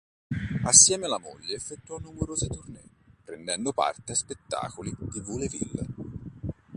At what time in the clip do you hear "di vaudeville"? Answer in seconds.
4.97-5.85